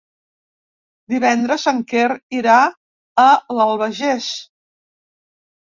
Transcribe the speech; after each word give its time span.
Divendres 1.13 1.67
en 1.73 1.83
Quer 1.93 2.07
irà 2.41 2.57
a 3.27 3.29
l'Albagés. 3.61 4.33